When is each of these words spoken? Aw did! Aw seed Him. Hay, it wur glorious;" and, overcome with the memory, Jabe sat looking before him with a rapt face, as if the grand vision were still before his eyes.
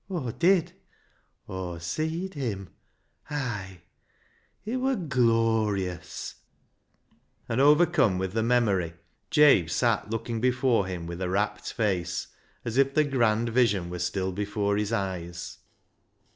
Aw 0.09 0.31
did! 0.31 0.73
Aw 1.47 1.77
seed 1.77 2.33
Him. 2.33 2.69
Hay, 3.29 3.81
it 4.65 4.77
wur 4.77 4.95
glorious;" 4.95 6.37
and, 7.47 7.61
overcome 7.61 8.17
with 8.17 8.33
the 8.33 8.41
memory, 8.41 8.95
Jabe 9.29 9.67
sat 9.67 10.09
looking 10.09 10.41
before 10.41 10.87
him 10.87 11.05
with 11.05 11.21
a 11.21 11.29
rapt 11.29 11.71
face, 11.71 12.29
as 12.65 12.79
if 12.79 12.95
the 12.95 13.03
grand 13.03 13.49
vision 13.49 13.91
were 13.91 13.99
still 13.99 14.31
before 14.31 14.75
his 14.75 14.91
eyes. 14.91 15.59